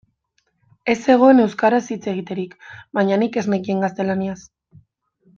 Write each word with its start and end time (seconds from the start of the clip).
Ez 0.93 0.95
zegoen 1.09 1.41
euskaraz 1.43 1.81
hitz 1.95 1.99
egiterik, 2.13 2.55
baina 2.99 3.19
nik 3.25 3.37
ez 3.43 3.47
nekien 3.55 3.83
gaztelaniaz. 3.87 4.39